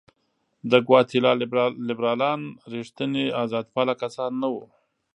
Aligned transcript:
د 0.71 0.73
ګواتیلا 0.87 1.31
لیبرالان 1.89 2.41
رښتیني 2.73 3.25
آزادپاله 3.43 3.93
کسان 4.03 4.31
نه 4.41 4.47
وو. 4.53 4.63